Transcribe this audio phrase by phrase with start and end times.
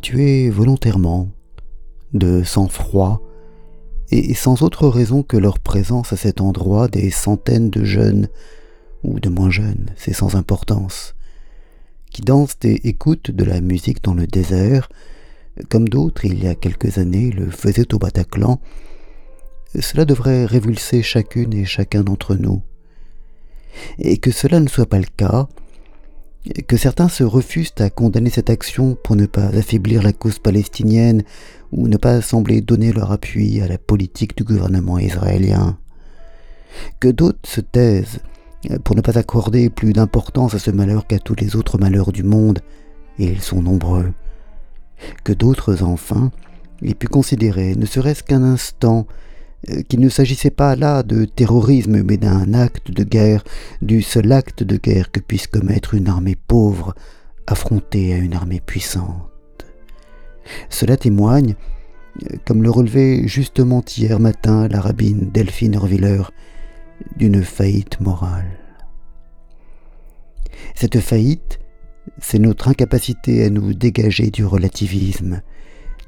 [0.00, 1.28] tués volontairement,
[2.12, 3.22] de sang-froid,
[4.10, 8.28] et sans autre raison que leur présence à cet endroit des centaines de jeunes,
[9.02, 11.14] ou de moins jeunes, c'est sans importance,
[12.10, 14.88] qui dansent et écoutent de la musique dans le désert,
[15.68, 18.60] comme d'autres il y a quelques années le faisaient au Bataclan,
[19.80, 22.62] cela devrait révulser chacune et chacun d'entre nous.
[23.98, 25.48] Et que cela ne soit pas le cas,
[26.66, 31.22] que certains se refusent à condamner cette action pour ne pas affaiblir la cause palestinienne
[31.72, 35.78] ou ne pas sembler donner leur appui à la politique du gouvernement israélien.
[37.00, 38.20] Que d'autres se taisent
[38.84, 42.22] pour ne pas accorder plus d'importance à ce malheur qu'à tous les autres malheurs du
[42.22, 42.60] monde,
[43.18, 44.12] et ils sont nombreux.
[45.22, 46.30] Que d'autres, enfin,
[46.82, 49.23] aient pu considérer, ne serait-ce qu'un instant, euh,
[49.88, 53.44] qu'il ne s'agissait pas là de terrorisme, mais d'un acte de guerre,
[53.82, 56.94] du seul acte de guerre que puisse commettre une armée pauvre
[57.46, 59.30] affrontée à une armée puissante.
[60.68, 61.54] Cela témoigne,
[62.22, 66.22] euh, comme le relevait justement hier matin la rabbine Delphine Orviller,
[67.16, 68.58] d'une faillite morale.
[70.74, 71.58] Cette faillite,
[72.18, 75.40] c'est notre incapacité à nous dégager du relativisme,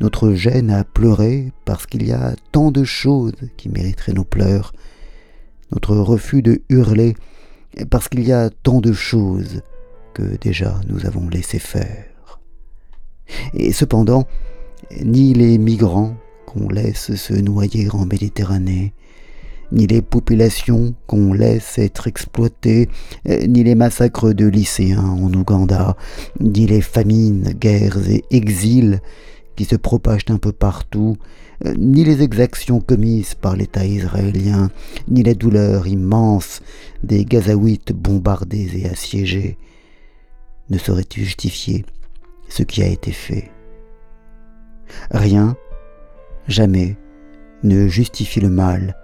[0.01, 4.73] notre gêne à pleurer parce qu'il y a tant de choses qui mériteraient nos pleurs,
[5.73, 7.15] notre refus de hurler
[7.91, 9.63] parce qu'il y a tant de choses
[10.15, 12.41] que déjà nous avons laissé faire.
[13.55, 14.27] Et cependant,
[15.05, 18.95] ni les migrants qu'on laisse se noyer en Méditerranée,
[19.73, 22.89] ni les populations qu'on laisse être exploitées,
[23.27, 25.97] ni les massacres de lycéens en Ouganda,
[26.41, 29.01] ni les famines, guerres et exils
[29.57, 31.17] qui se propagent un peu partout,
[31.65, 34.71] euh, ni les exactions commises par l'État israélien,
[35.09, 36.61] ni les douleurs immenses
[37.03, 39.57] des Gazaouites bombardés et assiégés
[40.69, 41.85] ne sauraient justifier
[42.49, 43.51] ce qui a été fait?
[45.11, 45.57] Rien,
[46.47, 46.97] jamais,
[47.63, 48.97] ne justifie le mal,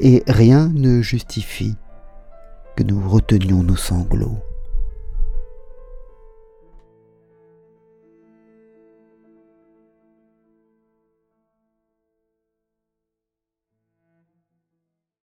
[0.00, 1.76] et rien ne justifie
[2.76, 4.38] que nous retenions nos sanglots.